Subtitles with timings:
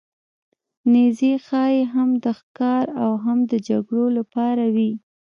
[0.91, 4.91] نیزې ښايي هم د ښکار او هم د جګړو لپاره وې.